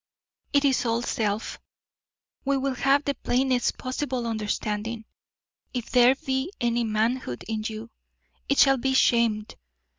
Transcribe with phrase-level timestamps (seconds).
[0.51, 1.59] "It is all self.
[2.43, 5.05] We will have the plainest possible understanding.
[5.75, 7.91] If there be any manhood in you,
[8.49, 9.53] it shall be shamed.